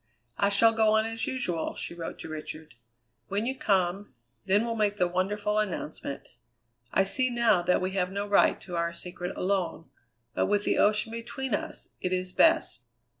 [0.39, 2.73] "I shall go on as usual," she wrote to Richard.
[3.27, 4.15] "When you come,
[4.47, 6.27] then we'll make the wonderful announcement.
[6.91, 9.91] I see now that we have no right to our secret alone;
[10.33, 12.83] but with the ocean between us, it is best."